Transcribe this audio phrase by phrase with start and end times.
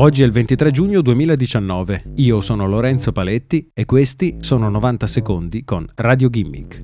[0.00, 2.12] Oggi è il 23 giugno 2019.
[2.18, 6.82] Io sono Lorenzo Paletti e questi sono 90 secondi con Radio Gimmick.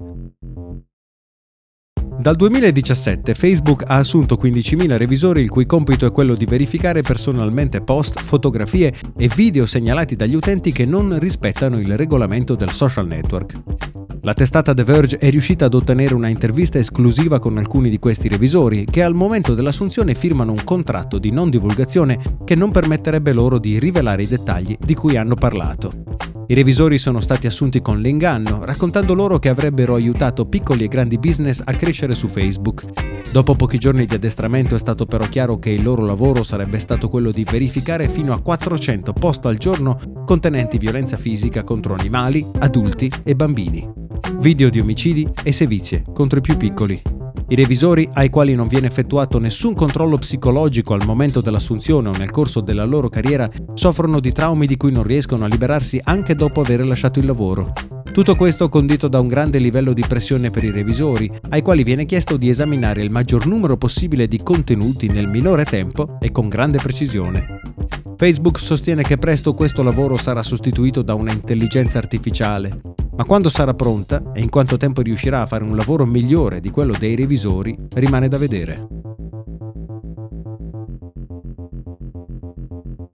[2.18, 7.82] Dal 2017 Facebook ha assunto 15.000 revisori il cui compito è quello di verificare personalmente
[7.82, 13.73] post, fotografie e video segnalati dagli utenti che non rispettano il regolamento del social network.
[14.24, 18.26] La testata The Verge è riuscita ad ottenere una intervista esclusiva con alcuni di questi
[18.26, 23.58] revisori che al momento dell'assunzione firmano un contratto di non divulgazione che non permetterebbe loro
[23.58, 25.92] di rivelare i dettagli di cui hanno parlato.
[26.46, 31.18] I revisori sono stati assunti con l'inganno, raccontando loro che avrebbero aiutato piccoli e grandi
[31.18, 32.84] business a crescere su Facebook.
[33.30, 37.10] Dopo pochi giorni di addestramento è stato però chiaro che il loro lavoro sarebbe stato
[37.10, 43.12] quello di verificare fino a 400 post al giorno contenenti violenza fisica contro animali, adulti
[43.22, 44.02] e bambini
[44.38, 47.00] video di omicidi e sevizie contro i più piccoli.
[47.48, 52.30] I revisori, ai quali non viene effettuato nessun controllo psicologico al momento dell'assunzione o nel
[52.30, 56.60] corso della loro carriera, soffrono di traumi di cui non riescono a liberarsi anche dopo
[56.60, 57.72] aver lasciato il lavoro.
[58.12, 62.06] Tutto questo condito da un grande livello di pressione per i revisori, ai quali viene
[62.06, 66.78] chiesto di esaminare il maggior numero possibile di contenuti nel minore tempo e con grande
[66.78, 67.60] precisione.
[68.16, 73.74] Facebook sostiene che presto questo lavoro sarà sostituito da una intelligenza artificiale, ma quando sarà
[73.74, 77.76] pronta e in quanto tempo riuscirà a fare un lavoro migliore di quello dei revisori
[77.94, 78.93] rimane da vedere.